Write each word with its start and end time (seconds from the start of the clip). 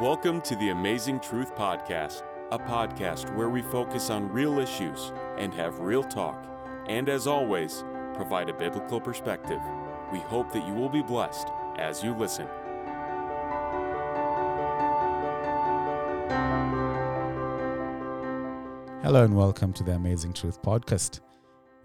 Welcome 0.00 0.42
to 0.42 0.54
the 0.56 0.68
Amazing 0.68 1.20
Truth 1.20 1.54
Podcast, 1.54 2.22
a 2.50 2.58
podcast 2.58 3.34
where 3.34 3.48
we 3.48 3.62
focus 3.62 4.10
on 4.10 4.30
real 4.30 4.58
issues 4.58 5.10
and 5.38 5.54
have 5.54 5.80
real 5.80 6.04
talk, 6.04 6.46
and 6.86 7.08
as 7.08 7.26
always, 7.26 7.82
provide 8.12 8.50
a 8.50 8.52
biblical 8.52 9.00
perspective. 9.00 9.58
We 10.12 10.18
hope 10.18 10.52
that 10.52 10.68
you 10.68 10.74
will 10.74 10.90
be 10.90 11.00
blessed 11.00 11.48
as 11.78 12.04
you 12.04 12.14
listen. 12.14 12.46
Hello 19.02 19.24
and 19.24 19.34
welcome 19.34 19.72
to 19.72 19.82
the 19.82 19.92
Amazing 19.92 20.34
Truth 20.34 20.60
Podcast. 20.60 21.20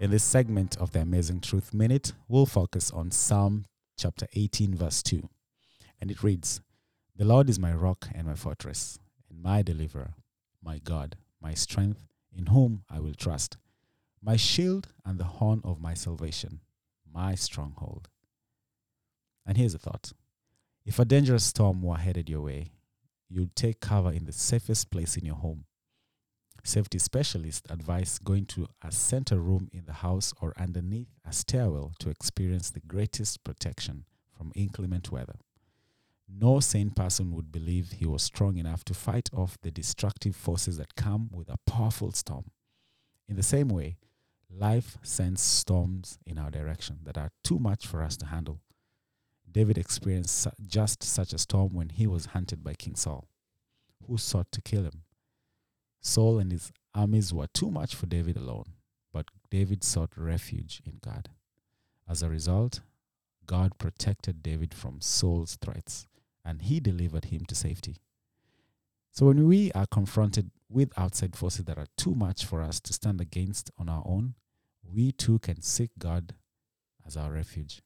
In 0.01 0.11
this 0.11 0.25
segment 0.25 0.75
of 0.82 0.91
the 0.91 1.00
Amazing 1.00 1.39
Truth 1.39 1.73
Minute, 1.73 2.11
we'll 2.28 2.46
focus 2.46 2.91
on 2.91 3.09
Psalm 3.09 3.64
chapter 3.97 4.28
18, 4.33 4.75
verse 4.75 5.01
2. 5.01 5.29
And 6.01 6.11
it 6.11 6.21
reads 6.23 6.59
The 7.21 7.28
Lord 7.28 7.52
is 7.52 7.60
my 7.60 7.71
rock 7.71 8.07
and 8.16 8.25
my 8.25 8.34
fortress, 8.34 8.98
and 9.30 9.43
my 9.43 9.61
deliverer, 9.61 10.16
my 10.60 10.80
God, 10.80 11.18
my 11.39 11.54
strength, 11.54 12.07
in 12.36 12.47
whom 12.47 12.84
I 12.89 13.00
will 13.00 13.14
trust, 13.14 13.57
my 14.24 14.36
shield 14.36 14.88
and 15.06 15.20
the 15.20 15.25
horn 15.38 15.61
of 15.64 15.80
my 15.80 15.94
salvation, 15.94 16.61
my 17.14 17.36
stronghold. 17.36 18.10
And 19.46 19.56
here's 19.56 19.75
a 19.75 19.78
thought 19.78 20.14
if 20.84 20.97
a 20.97 21.06
dangerous 21.06 21.46
storm 21.46 21.84
were 21.84 21.97
headed 21.97 22.28
your 22.28 22.42
way, 22.42 22.71
you'd 23.30 23.56
take 23.56 23.82
cover 23.82 24.11
in 24.11 24.25
the 24.25 24.33
safest 24.33 24.89
place 24.89 25.16
in 25.16 25.24
your 25.24 25.36
home. 25.36 25.66
Safety 26.64 26.97
specialists 26.97 27.69
advise 27.69 28.18
going 28.18 28.47
to 28.47 28.68
a 28.82 28.92
center 28.92 29.38
room 29.38 29.69
in 29.72 29.86
the 29.86 29.94
house 30.02 30.33
or 30.42 30.56
underneath 30.58 31.14
a 31.24 31.32
stairwell 31.32 31.94
to 32.00 32.09
experience 32.09 32.72
the 32.72 32.80
greatest 32.80 33.44
protection 33.44 34.06
from 34.36 34.52
inclement 34.56 35.11
weather. 35.11 35.35
No 36.33 36.59
sane 36.59 36.91
person 36.91 37.31
would 37.33 37.51
believe 37.51 37.91
he 37.91 38.05
was 38.05 38.23
strong 38.23 38.57
enough 38.57 38.83
to 38.85 38.93
fight 38.93 39.29
off 39.33 39.57
the 39.61 39.71
destructive 39.71 40.35
forces 40.35 40.77
that 40.77 40.95
come 40.95 41.29
with 41.31 41.49
a 41.49 41.59
powerful 41.65 42.11
storm. 42.11 42.45
In 43.27 43.35
the 43.35 43.43
same 43.43 43.67
way, 43.67 43.97
life 44.49 44.97
sends 45.03 45.41
storms 45.41 46.19
in 46.25 46.38
our 46.38 46.49
direction 46.49 46.99
that 47.03 47.17
are 47.17 47.31
too 47.43 47.59
much 47.59 47.85
for 47.85 48.01
us 48.01 48.17
to 48.17 48.27
handle. 48.27 48.59
David 49.51 49.77
experienced 49.77 50.47
just 50.65 51.03
such 51.03 51.33
a 51.33 51.38
storm 51.38 51.73
when 51.73 51.89
he 51.89 52.07
was 52.07 52.27
hunted 52.27 52.63
by 52.63 52.73
King 52.73 52.95
Saul, 52.95 53.27
who 54.07 54.17
sought 54.17 54.51
to 54.53 54.61
kill 54.61 54.83
him. 54.83 55.03
Saul 55.99 56.39
and 56.39 56.51
his 56.51 56.71
armies 56.95 57.33
were 57.33 57.47
too 57.53 57.69
much 57.69 57.93
for 57.93 58.05
David 58.05 58.38
alone, 58.38 58.73
but 59.11 59.27
David 59.49 59.83
sought 59.83 60.11
refuge 60.16 60.81
in 60.85 60.99
God. 61.03 61.29
As 62.09 62.23
a 62.23 62.29
result, 62.29 62.79
God 63.45 63.77
protected 63.77 64.41
David 64.41 64.73
from 64.73 65.01
Saul's 65.01 65.57
threats, 65.57 66.07
and 66.44 66.61
he 66.61 66.80
delivered 66.80 67.25
him 67.25 67.45
to 67.45 67.56
safety. 67.56 67.97
So 69.11 69.25
when 69.28 69.47
we 69.47 69.72
are 69.73 69.86
confronted 69.86 70.52
with 70.70 70.97
outside 70.97 71.36
forces 71.36 71.66
that 71.66 71.78
are 71.78 71.88
too 71.97 72.16
much 72.16 72.45
for 72.45 72.61
us 72.61 72.80
to 72.81 72.94
stand 72.94 73.20
against 73.20 73.70
on 73.78 73.89
our 73.89 74.03
own, 74.06 74.36
we 74.84 75.12
too 75.12 75.39
can 75.39 75.62
seek 75.62 75.92
God 76.00 76.34
as 77.06 77.17
our 77.17 77.31
refuge. 77.31 77.81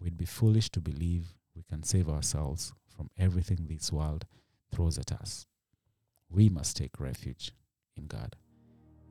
We'd 0.00 0.16
be 0.16 0.24
foolish 0.24 0.70
to 0.70 0.80
believe 0.80 1.34
we 1.54 1.62
can 1.62 1.82
save 1.82 2.08
ourselves 2.08 2.72
from 2.96 3.10
everything 3.18 3.66
this 3.68 3.92
world 3.92 4.26
throws 4.70 4.98
at 4.98 5.12
us 5.12 5.46
we 6.32 6.48
must 6.48 6.76
take 6.76 6.98
refuge 6.98 7.52
in 7.96 8.06
God. 8.06 8.36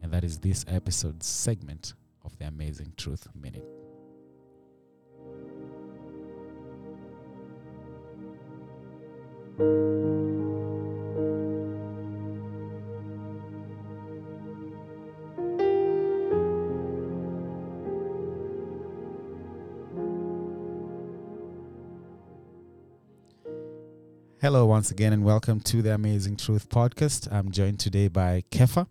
And 0.02 0.12
that 0.12 0.24
is 0.24 0.40
this 0.40 0.66
episode's 0.68 1.28
segment 1.28 1.94
of 2.26 2.38
the 2.38 2.46
Amazing 2.48 2.94
Truth 2.98 3.28
Minute. 3.40 3.81
Hello, 9.58 9.66
once 24.66 24.90
again, 24.90 25.14
and 25.14 25.24
welcome 25.26 25.60
to 25.60 25.82
the 25.82 25.94
Amazing 25.94 26.38
Truth 26.38 26.70
Podcast. 26.70 27.32
I'm 27.32 27.52
joined 27.52 27.80
today 27.80 28.08
by 28.08 28.44
Kefa. 28.52 28.88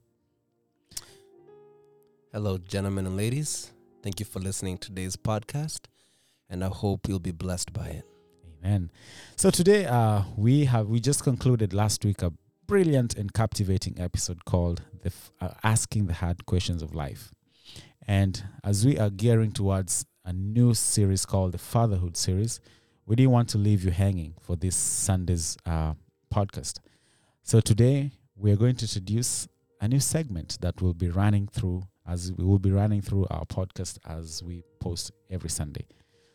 Hello, 2.32 2.58
gentlemen 2.58 3.06
and 3.06 3.16
ladies. 3.16 3.72
Thank 4.02 4.20
you 4.20 4.26
for 4.26 4.40
listening 4.40 4.76
to 4.78 4.88
today's 4.88 5.16
podcast, 5.16 5.86
and 6.50 6.62
I 6.62 6.68
hope 6.68 7.08
you'll 7.08 7.18
be 7.18 7.32
blessed 7.32 7.72
by 7.72 7.86
it. 7.86 8.09
Amen. 8.62 8.90
So 9.36 9.50
today, 9.50 9.86
uh, 9.86 10.22
we 10.36 10.66
have 10.66 10.86
we 10.88 11.00
just 11.00 11.24
concluded 11.24 11.72
last 11.72 12.04
week 12.04 12.22
a 12.22 12.32
brilliant 12.66 13.16
and 13.16 13.32
captivating 13.32 13.98
episode 13.98 14.44
called 14.44 14.82
"The 15.02 15.12
uh, 15.40 15.50
Asking 15.64 16.06
the 16.06 16.14
Hard 16.14 16.44
Questions 16.46 16.82
of 16.82 16.94
Life," 16.94 17.32
and 18.06 18.42
as 18.62 18.84
we 18.84 18.98
are 18.98 19.08
gearing 19.10 19.52
towards 19.52 20.04
a 20.24 20.32
new 20.32 20.74
series 20.74 21.24
called 21.24 21.52
the 21.52 21.58
Fatherhood 21.58 22.16
series, 22.16 22.60
we 23.06 23.16
didn't 23.16 23.32
want 23.32 23.48
to 23.50 23.58
leave 23.58 23.82
you 23.82 23.90
hanging 23.90 24.34
for 24.42 24.56
this 24.56 24.76
Sunday's 24.76 25.56
uh, 25.64 25.94
podcast. 26.32 26.80
So 27.42 27.60
today, 27.60 28.10
we 28.36 28.52
are 28.52 28.56
going 28.56 28.76
to 28.76 28.84
introduce 28.84 29.48
a 29.80 29.88
new 29.88 30.00
segment 30.00 30.58
that 30.60 30.82
will 30.82 30.92
be 30.94 31.08
running 31.08 31.48
through 31.48 31.84
as 32.06 32.32
we 32.32 32.44
will 32.44 32.58
be 32.58 32.70
running 32.70 33.00
through 33.00 33.26
our 33.30 33.46
podcast 33.46 33.98
as 34.06 34.42
we 34.42 34.62
post 34.80 35.12
every 35.30 35.48
Sunday. 35.48 35.86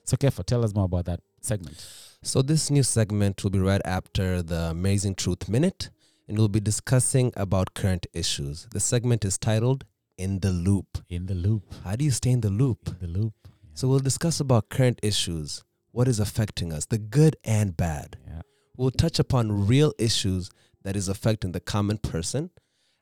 So, 0.03 0.17
Kefa, 0.17 0.43
tell 0.43 0.63
us 0.63 0.73
more 0.73 0.85
about 0.85 1.05
that 1.05 1.19
segment. 1.45 1.85
So, 2.23 2.41
this 2.41 2.71
new 2.71 2.83
segment 2.83 3.43
will 3.43 3.51
be 3.51 3.59
right 3.59 3.81
after 3.85 4.41
the 4.41 4.71
Amazing 4.71 5.15
Truth 5.15 5.47
Minute, 5.47 5.89
and 6.27 6.37
we'll 6.37 6.47
be 6.47 6.59
discussing 6.59 7.31
about 7.35 7.73
current 7.73 8.07
issues. 8.13 8.67
The 8.71 8.79
segment 8.79 9.23
is 9.23 9.37
titled 9.37 9.85
In 10.17 10.39
the 10.39 10.51
Loop. 10.51 10.97
In 11.09 11.27
the 11.27 11.35
loop. 11.35 11.63
How 11.83 11.95
do 11.95 12.03
you 12.03 12.11
stay 12.11 12.31
in 12.31 12.41
the 12.41 12.49
loop? 12.49 12.87
In 12.87 13.13
the 13.13 13.19
loop. 13.19 13.33
So, 13.73 13.87
we'll 13.87 13.99
discuss 13.99 14.39
about 14.39 14.69
current 14.69 14.99
issues, 15.03 15.63
what 15.91 16.07
is 16.07 16.19
affecting 16.19 16.73
us, 16.73 16.85
the 16.85 16.97
good 16.97 17.35
and 17.43 17.77
bad. 17.77 18.17
Yeah. 18.25 18.41
We'll 18.75 18.91
touch 18.91 19.19
upon 19.19 19.67
real 19.67 19.93
issues 19.99 20.49
that 20.83 20.95
is 20.95 21.07
affecting 21.07 21.51
the 21.51 21.59
common 21.59 21.97
person 21.97 22.49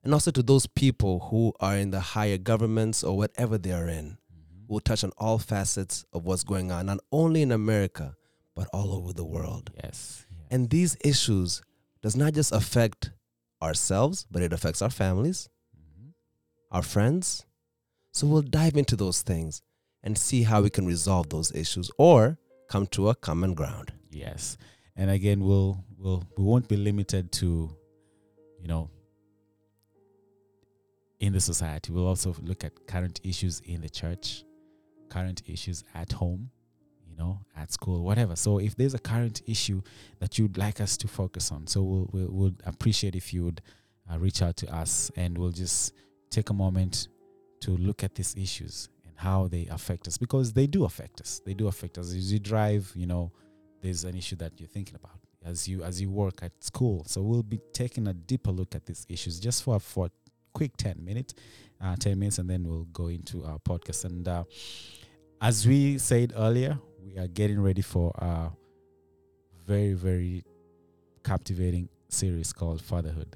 and 0.03 0.13
also 0.13 0.31
to 0.31 0.43
those 0.43 0.67
people 0.67 1.19
who 1.31 1.53
are 1.59 1.77
in 1.77 1.91
the 1.91 1.99
higher 1.99 2.37
governments 2.37 3.03
or 3.03 3.15
whatever 3.15 3.57
they 3.57 3.71
are 3.71 3.87
in. 3.87 4.05
Mm-hmm. 4.05 4.65
We'll 4.67 4.81
touch 4.81 5.03
on 5.03 5.11
all 5.17 5.39
facets 5.39 6.05
of 6.13 6.25
what's 6.25 6.43
going 6.43 6.71
on, 6.71 6.87
not 6.87 6.99
only 7.11 7.41
in 7.41 7.51
America, 7.51 8.15
but 8.55 8.67
all 8.73 8.91
over 8.93 9.13
the 9.13 9.23
world. 9.25 9.71
Yes. 9.75 10.25
yes. 10.31 10.47
And 10.51 10.69
these 10.69 10.97
issues 11.03 11.61
does 12.01 12.15
not 12.15 12.33
just 12.33 12.51
affect 12.51 13.11
ourselves, 13.61 14.25
but 14.29 14.41
it 14.41 14.53
affects 14.53 14.81
our 14.81 14.89
families, 14.89 15.49
Mhm. 15.75 16.13
our 16.71 16.81
friends. 16.83 17.45
So 18.11 18.27
we'll 18.27 18.41
dive 18.41 18.77
into 18.77 18.95
those 18.95 19.21
things 19.21 19.61
and 20.03 20.17
see 20.17 20.43
how 20.43 20.61
we 20.61 20.69
can 20.69 20.85
resolve 20.85 21.29
those 21.29 21.51
issues 21.53 21.89
or 21.97 22.37
come 22.67 22.85
to 22.87 23.09
a 23.09 23.15
common 23.15 23.53
ground. 23.53 23.93
Yes. 24.11 24.57
And 24.95 25.09
again, 25.09 25.43
we'll 25.43 25.83
we'll 25.97 26.23
we 26.37 26.43
won't 26.43 26.67
be 26.67 26.75
limited 26.77 27.31
to, 27.33 27.75
you 28.59 28.67
know, 28.67 28.89
in 31.19 31.33
the 31.33 31.39
society. 31.39 31.91
We'll 31.91 32.07
also 32.07 32.35
look 32.41 32.63
at 32.63 32.85
current 32.87 33.19
issues 33.23 33.61
in 33.61 33.81
the 33.81 33.89
church, 33.89 34.43
current 35.09 35.41
issues 35.47 35.83
at 35.95 36.11
home, 36.11 36.51
you 37.13 37.23
know, 37.23 37.39
at 37.55 37.71
school, 37.71 38.03
whatever. 38.03 38.35
So 38.35 38.59
if 38.59 38.75
there's 38.75 38.93
a 38.93 38.99
current 38.99 39.41
issue 39.45 39.81
that 40.19 40.37
you'd 40.37 40.57
like 40.57 40.81
us 40.81 40.97
to 40.97 41.07
focus 41.07 41.51
on, 41.51 41.67
so 41.67 41.81
we'll 41.83 42.09
we'll, 42.11 42.31
we'll 42.31 42.53
appreciate 42.65 43.15
if 43.15 43.33
you 43.33 43.45
would 43.45 43.61
uh, 44.11 44.17
reach 44.17 44.41
out 44.41 44.57
to 44.57 44.75
us, 44.75 45.11
and 45.15 45.37
we'll 45.37 45.51
just 45.51 45.93
take 46.29 46.49
a 46.49 46.53
moment 46.53 47.07
to 47.61 47.71
look 47.71 48.03
at 48.03 48.15
these 48.15 48.35
issues 48.37 48.89
and 49.05 49.13
how 49.17 49.47
they 49.47 49.67
affect 49.67 50.07
us 50.07 50.17
because 50.17 50.53
they 50.53 50.67
do 50.67 50.85
affect 50.85 51.21
us. 51.21 51.41
They 51.45 51.53
do 51.53 51.67
affect 51.67 51.97
us 51.97 52.07
as 52.07 52.33
you 52.33 52.39
drive. 52.39 52.91
You 52.95 53.07
know, 53.07 53.31
there's 53.81 54.03
an 54.03 54.15
issue 54.15 54.35
that 54.37 54.59
you're 54.59 54.67
thinking 54.69 54.95
about 54.95 55.19
as 55.45 55.67
you 55.67 55.83
as 55.83 56.01
you 56.01 56.09
work 56.09 56.39
at 56.41 56.51
school. 56.63 57.03
So 57.05 57.21
we'll 57.21 57.43
be 57.43 57.59
taking 57.73 58.07
a 58.07 58.13
deeper 58.13 58.51
look 58.51 58.75
at 58.75 58.85
these 58.85 59.05
issues 59.09 59.39
just 59.39 59.63
for 59.63 59.79
for 59.79 60.07
a 60.07 60.11
quick 60.53 60.75
ten 60.77 61.03
minutes, 61.03 61.35
uh, 61.81 61.95
ten 61.95 62.17
minutes, 62.17 62.39
and 62.39 62.49
then 62.49 62.63
we'll 62.63 62.85
go 62.85 63.07
into 63.07 63.43
our 63.45 63.59
podcast. 63.59 64.05
And 64.05 64.27
uh, 64.27 64.43
as 65.41 65.67
we 65.67 65.97
said 65.97 66.33
earlier, 66.35 66.79
we 67.03 67.17
are 67.17 67.27
getting 67.27 67.61
ready 67.61 67.81
for 67.81 68.11
a 68.17 68.49
very 69.65 69.93
very 69.93 70.43
captivating 71.23 71.89
series 72.09 72.51
called 72.53 72.81
Fatherhood. 72.81 73.35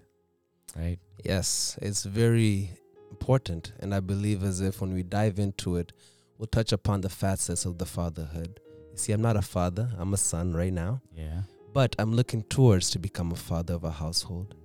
Right? 0.75 0.99
Yes, 1.23 1.77
it's 1.81 2.03
very 2.03 2.69
important. 3.09 3.73
And 3.79 3.93
I 3.95 3.99
believe 3.99 4.43
as 4.43 4.61
if 4.61 4.81
when 4.81 4.93
we 4.93 5.03
dive 5.03 5.39
into 5.39 5.77
it, 5.77 5.93
we'll 6.37 6.47
touch 6.47 6.71
upon 6.71 7.01
the 7.01 7.09
facets 7.09 7.65
of 7.65 7.77
the 7.77 7.85
fatherhood. 7.85 8.59
You 8.91 8.97
see, 8.97 9.13
I'm 9.13 9.21
not 9.21 9.37
a 9.37 9.41
father, 9.41 9.89
I'm 9.97 10.13
a 10.13 10.17
son 10.17 10.53
right 10.53 10.73
now, 10.73 11.01
Yeah. 11.15 11.43
but 11.73 11.95
I'm 11.97 12.13
looking 12.13 12.43
towards 12.43 12.89
to 12.91 12.99
become 12.99 13.31
a 13.31 13.35
father 13.35 13.73
of 13.73 13.83
a 13.83 13.91
household. 13.91 14.55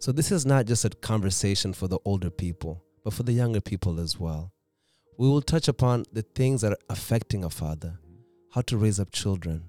So 0.00 0.10
this 0.12 0.32
is 0.32 0.44
not 0.44 0.66
just 0.66 0.84
a 0.84 0.90
conversation 0.90 1.72
for 1.72 1.86
the 1.88 1.98
older 2.04 2.30
people, 2.30 2.82
but 3.04 3.12
for 3.12 3.22
the 3.22 3.32
younger 3.32 3.60
people 3.60 4.00
as 4.00 4.18
well. 4.18 4.52
We 5.16 5.28
will 5.28 5.42
touch 5.42 5.68
upon 5.68 6.04
the 6.12 6.22
things 6.22 6.62
that 6.62 6.72
are 6.72 6.78
affecting 6.90 7.44
a 7.44 7.50
father, 7.50 7.98
how 8.52 8.60
to 8.62 8.76
raise 8.76 9.00
up 9.00 9.10
children, 9.12 9.64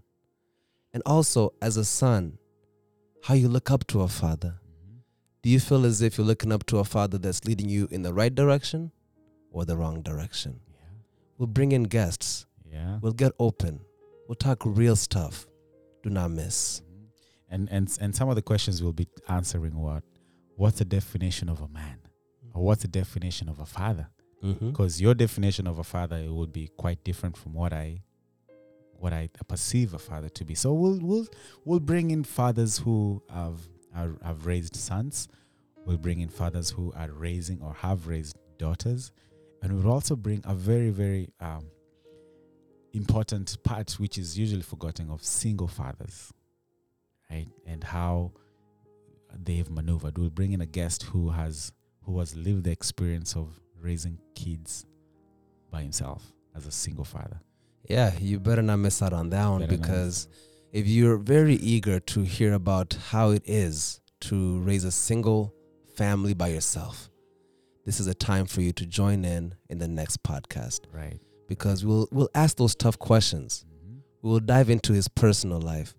and 0.93 1.01
also 1.05 1.53
as 1.61 1.77
a 1.77 1.85
son, 1.85 2.37
how 3.23 3.33
you 3.33 3.47
look 3.47 3.71
up 3.71 3.87
to 3.87 4.01
a 4.01 4.07
father. 4.07 4.59
Mhm. 4.61 4.99
Do 5.41 5.49
you 5.49 5.59
feel 5.59 5.85
as 5.85 6.01
if 6.01 6.17
you're 6.17 6.27
looking 6.27 6.51
up 6.51 6.65
to 6.67 6.77
a 6.79 6.83
father 6.83 7.17
that's 7.17 7.45
leading 7.45 7.69
you 7.69 7.87
in 7.91 8.01
the 8.03 8.13
right 8.13 8.33
direction 8.33 8.91
or 9.51 9.65
the 9.65 9.77
wrong 9.77 10.01
direction? 10.01 10.59
Yeah. 10.73 10.79
We'll 11.37 11.47
bring 11.47 11.71
in 11.71 11.83
guests. 11.83 12.45
Yeah. 12.69 12.99
We'll 13.01 13.13
get 13.13 13.31
open. 13.39 13.79
We'll 14.27 14.35
talk 14.35 14.63
real 14.65 14.95
stuff. 14.95 15.47
Do 16.03 16.09
not 16.09 16.31
miss. 16.31 16.81
Mhm. 16.81 17.07
And 17.49 17.69
and 17.71 17.97
and 18.01 18.15
some 18.15 18.29
of 18.29 18.35
the 18.35 18.41
questions 18.41 18.81
we'll 18.83 18.93
be 18.93 19.07
answering 19.27 19.77
what 19.79 20.03
what's 20.55 20.79
the 20.79 20.85
definition 20.85 21.49
of 21.49 21.61
a 21.61 21.67
man 21.67 21.99
or 22.53 22.63
what's 22.63 22.81
the 22.83 22.87
definition 22.87 23.47
of 23.49 23.59
a 23.59 23.65
father? 23.65 24.09
Mm-hmm. 24.43 24.69
Because 24.71 24.99
your 25.01 25.13
definition 25.15 25.67
of 25.67 25.79
a 25.79 25.83
father 25.83 26.17
it 26.17 26.31
would 26.31 26.51
be 26.51 26.67
quite 26.77 27.03
different 27.05 27.37
from 27.37 27.53
what 27.53 27.71
I 27.73 28.03
what 29.03 29.11
I 29.11 29.29
perceive 29.49 29.93
a 29.93 29.99
father 29.99 30.29
to 30.29 30.45
be. 30.45 30.55
So 30.55 30.71
we'll 30.71 30.97
we'll 31.01 31.27
we'll 31.65 31.81
bring 31.81 32.11
in 32.11 32.23
fathers 32.23 32.77
who 32.77 33.21
have 33.29 33.59
are, 33.93 34.15
have 34.23 34.45
raised 34.45 34.77
sons. 34.77 35.27
We'll 35.85 35.97
bring 35.97 36.21
in 36.21 36.29
fathers 36.29 36.69
who 36.69 36.93
are 36.95 37.11
raising 37.11 37.61
or 37.61 37.73
have 37.73 38.07
raised 38.07 38.37
daughters, 38.57 39.11
and 39.61 39.73
we'll 39.73 39.91
also 39.91 40.15
bring 40.15 40.41
a 40.45 40.55
very 40.55 40.89
very 40.89 41.29
um, 41.41 41.65
important 42.93 43.61
part 43.63 43.91
which 43.99 44.17
is 44.17 44.39
usually 44.39 44.61
forgotten 44.61 45.09
of 45.09 45.21
single 45.21 45.67
fathers, 45.67 46.31
right? 47.29 47.49
And 47.67 47.83
how 47.83 48.31
they've 49.37 49.69
maneuvered. 49.69 50.17
We'll 50.17 50.29
bring 50.29 50.53
in 50.53 50.61
a 50.61 50.65
guest 50.65 51.03
who 51.03 51.29
has 51.29 51.73
who 52.05 52.19
has 52.19 52.37
lived 52.37 52.63
the 52.63 52.71
experience 52.71 53.35
of 53.35 53.59
raising 53.81 54.17
kids 54.33 54.85
by 55.69 55.81
himself 55.81 56.31
as 56.55 56.65
a 56.65 56.71
single 56.71 57.03
father. 57.03 57.41
Yeah, 57.89 58.13
you 58.19 58.39
better 58.39 58.61
not 58.61 58.77
miss 58.77 59.01
out 59.01 59.13
on 59.13 59.29
that 59.31 59.47
one 59.47 59.61
Better 59.61 59.73
not. 59.73 59.81
because 59.81 60.27
if 60.71 60.87
you're 60.87 61.17
very 61.17 61.55
eager 61.55 61.99
to 61.99 62.21
hear 62.23 62.53
about 62.53 62.93
how 63.09 63.31
it 63.31 63.43
is 63.45 63.99
to 64.21 64.59
raise 64.61 64.83
a 64.85 64.91
single 64.91 65.53
family 65.95 66.33
by 66.33 66.47
yourself, 66.47 67.09
this 67.85 67.99
is 67.99 68.07
a 68.07 68.13
time 68.13 68.45
for 68.45 68.61
you 68.61 68.71
to 68.73 68.85
join 68.85 69.25
in 69.25 69.55
in 69.69 69.77
the 69.79 69.87
next 69.87 70.23
podcast 70.23 70.81
Right. 70.93 71.19
because 71.47 71.83
we'll 71.85 72.07
we'll 72.11 72.29
ask 72.33 72.55
those 72.57 72.73
tough 72.75 72.97
questions. 72.97 73.65
Mm-hmm. 73.67 73.97
We 74.21 74.29
will 74.29 74.39
dive 74.39 74.69
into 74.69 74.93
his 74.93 75.09
personal 75.09 75.59
life, 75.59 75.93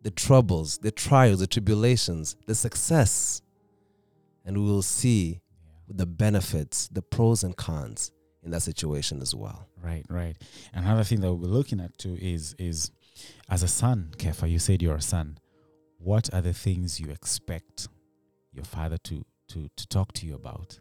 the 0.00 0.10
troubles, 0.10 0.78
the 0.78 0.90
trials, 0.90 1.40
the 1.40 1.46
tribulations, 1.46 2.36
the 2.46 2.54
success, 2.54 3.42
and 4.46 4.56
we 4.56 4.64
will 4.64 4.82
see 4.82 5.40
the 5.86 6.06
benefits, 6.06 6.88
the 6.88 7.02
pros 7.02 7.44
and 7.44 7.54
cons 7.56 8.10
in 8.42 8.50
that 8.50 8.62
situation 8.62 9.20
as 9.22 9.34
well. 9.34 9.68
Right, 9.82 10.04
right. 10.08 10.36
Another 10.72 11.04
thing 11.04 11.20
that 11.20 11.28
we'll 11.28 11.38
be 11.38 11.46
looking 11.46 11.80
at 11.80 11.96
too 11.98 12.16
is 12.20 12.54
is 12.58 12.90
as 13.48 13.62
a 13.62 13.68
son, 13.68 14.12
Kefa, 14.16 14.50
you 14.50 14.58
said 14.58 14.82
you're 14.82 14.96
a 14.96 15.02
son. 15.02 15.38
What 15.98 16.32
are 16.32 16.40
the 16.40 16.52
things 16.52 16.98
you 16.98 17.10
expect 17.10 17.88
your 18.52 18.64
father 18.64 18.98
to 18.98 19.24
to 19.48 19.68
to 19.76 19.88
talk 19.88 20.12
to 20.14 20.26
you 20.26 20.34
about? 20.34 20.78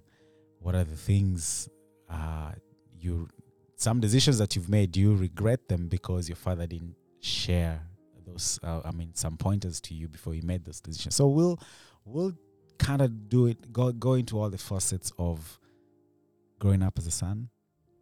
What 0.59 0.75
are 0.75 0.83
the 0.83 0.95
things 0.97 1.69
uh 2.09 2.53
you 2.97 3.27
some 3.75 3.99
decisions 3.99 4.37
that 4.37 4.55
you've 4.55 4.69
made, 4.69 4.91
do 4.91 4.99
you 4.99 5.15
regret 5.15 5.67
them 5.67 5.87
because 5.87 6.29
your 6.29 6.35
father 6.35 6.67
didn't 6.67 6.95
share 7.19 7.81
those 8.25 8.59
uh, 8.63 8.81
I 8.85 8.91
mean 8.91 9.13
some 9.15 9.37
pointers 9.37 9.79
to 9.81 9.93
you 9.93 10.07
before 10.07 10.33
you 10.33 10.41
made 10.41 10.65
those 10.65 10.81
decisions. 10.81 11.15
So 11.15 11.27
we'll 11.27 11.59
we'll 12.05 12.33
kind 12.77 13.01
of 13.01 13.29
do 13.29 13.47
it 13.47 13.71
go 13.71 13.91
go 13.91 14.13
into 14.13 14.39
all 14.39 14.49
the 14.49 14.57
facets 14.57 15.11
of 15.17 15.59
growing 16.61 16.83
up 16.83 16.95
as 16.99 17.07
a 17.07 17.11
son 17.11 17.49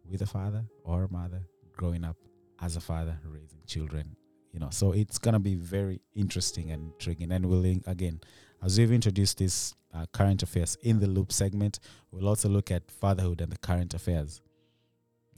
with 0.04 0.20
a 0.20 0.26
father 0.26 0.62
or 0.84 1.04
a 1.04 1.10
mother, 1.10 1.40
growing 1.72 2.04
up 2.04 2.16
as 2.60 2.76
a 2.76 2.80
father, 2.80 3.18
raising 3.24 3.62
children, 3.66 4.14
you 4.52 4.60
know. 4.60 4.68
So 4.70 4.92
it's 4.92 5.18
gonna 5.18 5.40
be 5.40 5.54
very 5.54 6.02
interesting 6.14 6.70
and 6.70 6.92
intriguing. 6.92 7.32
And 7.32 7.46
we'll 7.46 7.64
in- 7.64 7.82
again, 7.86 8.20
as 8.62 8.78
we've 8.78 8.92
introduced 8.92 9.38
this 9.38 9.74
uh, 9.94 10.04
current 10.12 10.42
affairs 10.42 10.76
in 10.82 11.00
the 11.00 11.06
loop 11.06 11.32
segment, 11.32 11.80
we'll 12.10 12.28
also 12.28 12.50
look 12.50 12.70
at 12.70 12.90
fatherhood 12.90 13.40
and 13.40 13.50
the 13.50 13.56
current 13.58 13.94
affairs. 13.94 14.42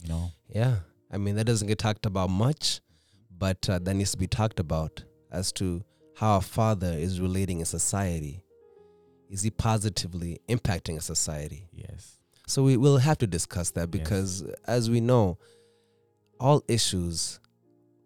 You 0.01 0.09
know, 0.09 0.31
Yeah. 0.49 0.79
I 1.09 1.17
mean, 1.17 1.35
that 1.35 1.45
doesn't 1.45 1.67
get 1.69 1.77
talked 1.79 2.05
about 2.05 2.29
much, 2.29 2.81
but 3.37 3.69
uh, 3.69 3.79
that 3.79 3.93
needs 3.93 4.11
to 4.11 4.17
be 4.17 4.27
talked 4.27 4.59
about 4.59 5.03
as 5.31 5.51
to 5.53 5.83
how 6.17 6.37
a 6.37 6.41
father 6.41 6.91
is 6.91 7.21
relating 7.21 7.59
in 7.59 7.65
society. 7.65 8.43
Is 9.29 9.43
he 9.43 9.49
positively 9.49 10.39
impacting 10.49 10.97
a 10.97 11.01
society? 11.01 11.69
yes, 11.71 12.12
So 12.47 12.63
we 12.63 12.77
will 12.77 12.97
have 12.97 13.17
to 13.19 13.27
discuss 13.27 13.71
that 13.71 13.89
Yes. 13.93 14.03
because, 14.03 14.43
as 14.67 14.89
we 14.89 14.99
know, 14.99 15.37
all 16.39 16.61
issues 16.67 17.39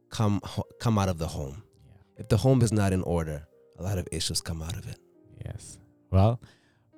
come 0.10 0.42
come 0.80 0.98
out 0.98 1.10
of 1.10 1.18
the 1.18 1.28
home. 1.28 1.63
yeah. 1.88 1.94
If 2.22 2.30
the 2.30 2.38
home 2.38 2.62
is 2.62 2.72
not 2.72 2.94
in 2.94 3.01
order, 3.04 3.48
a 3.80 3.84
lot 3.84 3.98
of 3.98 4.07
issues 4.12 4.42
come 4.42 4.62
out 4.62 4.75
of 4.78 4.88
it. 4.88 5.00
Yes. 5.45 5.78
Well, 6.12 6.39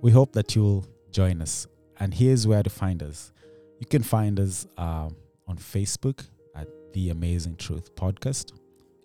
we 0.01 0.12
hope 0.12 0.33
that 0.33 0.56
you'll 0.56 0.86
join 1.12 1.41
us. 1.41 1.68
And 2.00 2.13
here's 2.13 2.45
where 2.47 2.63
to 2.63 2.69
find 2.69 3.01
us. 3.03 3.31
You 3.80 3.85
can 3.85 4.03
find 4.03 4.39
us 4.39 4.68
um, 4.77 5.15
on 5.47 5.57
Facebook 5.57 6.25
at 6.56 6.68
The 6.94 7.09
Amazing 7.09 7.56
Truth 7.57 7.95
Podcast. 7.95 8.53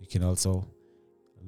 You 0.01 0.07
can 0.07 0.23
also 0.23 0.67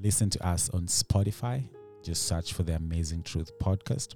listen 0.01 0.31
to 0.31 0.47
us 0.47 0.71
on 0.71 0.87
Spotify. 0.87 1.69
Just 2.03 2.27
search 2.27 2.53
for 2.53 2.63
The 2.63 2.75
Amazing 2.77 3.23
Truth 3.25 3.51
Podcast. 3.59 4.15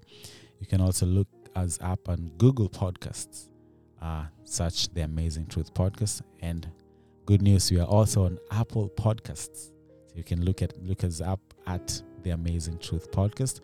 You 0.60 0.66
can 0.66 0.80
also 0.80 1.06
look 1.06 1.28
us 1.56 1.78
up 1.80 2.08
on 2.08 2.30
Google 2.38 2.68
Podcasts. 2.68 3.48
Uh, 4.00 4.24
search 4.44 4.88
The 4.88 5.02
Amazing 5.02 5.46
Truth 5.46 5.74
Podcast. 5.74 6.22
And 6.40 6.68
good 7.26 7.42
news, 7.42 7.70
we 7.70 7.78
are 7.80 7.86
also 7.86 8.24
on 8.24 8.38
Apple 8.50 8.90
Podcasts. 8.96 9.70
So 10.06 10.16
you 10.16 10.24
can 10.24 10.44
look 10.44 10.62
at 10.62 10.72
look 10.82 11.04
us 11.04 11.20
up 11.20 11.40
at 11.66 12.02
the 12.22 12.30
Amazing 12.30 12.78
Truth 12.78 13.10
Podcast, 13.12 13.60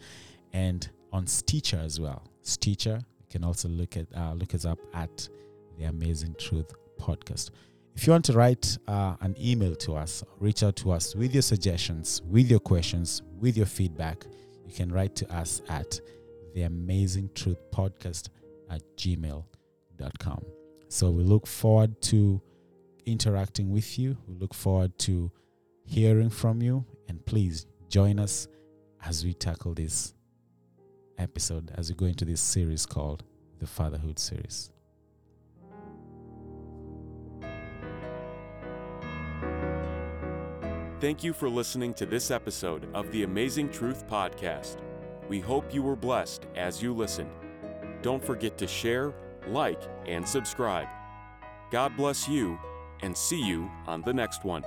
and 0.53 0.89
on 1.13 1.27
Stitcher 1.27 1.79
as 1.79 1.99
well. 1.99 2.23
Stitcher, 2.43 3.01
you 3.19 3.27
can 3.29 3.45
also 3.45 3.69
look 3.69 3.97
at 3.97 4.07
uh, 4.17 4.33
look 4.35 4.55
us 4.55 4.65
up 4.65 4.79
at 4.95 5.29
the 5.79 5.85
Amazing 5.85 6.37
Truth 6.39 6.73
Podcast. 7.01 7.51
If 7.95 8.07
you 8.07 8.13
want 8.13 8.27
to 8.27 8.35
write 8.35 8.77
uh, 8.87 9.17
an 9.21 9.35
email 9.41 9.75
to 9.77 9.97
us, 9.97 10.23
reach 10.39 10.63
out 10.63 10.77
to 10.77 10.93
us 10.93 11.15
with 11.17 11.33
your 11.33 11.43
suggestions, 11.43 12.23
with 12.29 12.51
your 12.51 12.61
questions, 12.61 13.23
with 13.41 13.57
your 13.57 13.67
feedback. 13.67 14.27
You 14.67 14.73
can 14.73 14.93
write 14.93 15.17
to 15.17 15.35
us 15.35 15.63
at 15.69 15.99
the 16.57 16.63
Amazing 16.63 17.29
Truth 17.35 17.71
Podcast 17.71 18.31
at 18.71 18.81
gmail.com. 18.97 20.43
So 20.89 21.11
we 21.11 21.23
look 21.23 21.47
forward 21.47 22.01
to 22.03 22.41
interacting 23.05 23.71
with 23.71 23.99
you. 23.99 24.17
We 24.27 24.37
look 24.37 24.55
forward 24.55 24.99
to 25.01 25.31
hearing 25.85 26.31
from 26.31 26.63
you. 26.63 26.87
And 27.09 27.25
please 27.27 27.67
join 27.91 28.19
us 28.19 28.49
as 29.05 29.23
we 29.23 29.35
tackle 29.35 29.75
this 29.75 30.15
episode, 31.19 31.73
as 31.75 31.91
we 31.91 31.95
go 31.95 32.07
into 32.07 32.25
this 32.25 32.41
series 32.41 32.87
called 32.87 33.23
the 33.59 33.67
Fatherhood 33.67 34.19
Series. 34.19 34.73
Thank 41.01 41.23
you 41.23 41.35
for 41.35 41.51
listening 41.51 41.93
to 41.95 42.07
this 42.07 42.31
episode 42.31 42.89
of 42.95 43.13
the 43.13 43.25
Amazing 43.25 43.69
Truth 43.69 44.09
Podcast. 44.09 44.79
We 45.29 45.41
hope 45.41 45.75
you 45.75 45.83
were 45.83 45.97
blessed 45.97 46.47
as 46.55 46.83
you 46.83 46.95
listened. 46.95 47.31
Don't 48.03 48.25
forget 48.25 48.57
to 48.59 48.67
share, 48.67 49.13
like, 49.49 49.83
and 50.07 50.27
subscribe. 50.27 50.87
God 51.71 51.97
bless 51.97 52.29
you, 52.29 52.59
and 53.01 53.17
see 53.17 53.41
you 53.43 53.71
on 53.87 54.03
the 54.03 54.13
next 54.13 54.45
one. 54.45 54.65